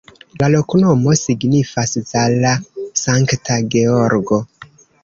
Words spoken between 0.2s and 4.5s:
La loknomo signifas: Zala-Sankta Georgo.